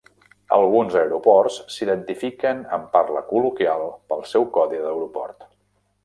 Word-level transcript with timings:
Alguns 0.55 0.95
aeroports 1.01 1.57
s'identifiquen 1.73 2.63
en 2.77 2.87
parla 2.95 3.21
col·loquial 3.27 3.85
pel 4.13 4.25
seu 4.31 4.47
codi 4.57 4.81
d'aeroport. 4.87 5.47